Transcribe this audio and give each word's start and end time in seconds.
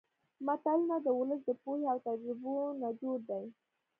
متلونه 0.45 0.95
د 1.01 1.07
ولس 1.19 1.41
د 1.45 1.49
پوهې 1.61 1.83
او 1.91 1.97
تجربو 2.07 2.55
نچوړ 2.81 3.17
دي 3.29 3.43